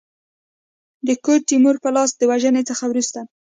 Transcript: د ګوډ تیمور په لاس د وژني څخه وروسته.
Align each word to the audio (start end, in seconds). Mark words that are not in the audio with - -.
د 1.05 1.09
ګوډ 1.25 1.41
تیمور 1.49 1.75
په 1.83 1.89
لاس 1.95 2.09
د 2.15 2.21
وژني 2.31 2.63
څخه 2.69 2.83
وروسته. 2.87 3.19